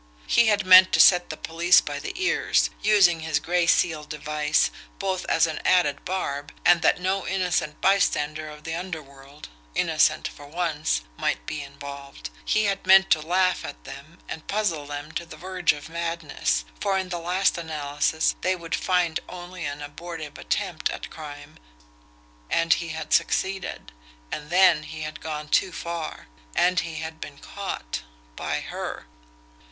[0.25, 4.71] He had meant to set the police by the ears, using his gray seal device
[4.97, 10.47] both as an added barb and that no innocent bystander of the underworld, innocent for
[10.47, 15.23] once, might be involved he had meant to laugh at them and puzzle them to
[15.23, 20.39] the verge of madness, for in the last analysis they would find only an abortive
[20.39, 21.59] attempt at crime
[22.49, 23.91] and he had succeeded.
[24.31, 26.25] And then he had gone too far
[26.55, 28.01] and he had been caught
[28.35, 29.05] by HER.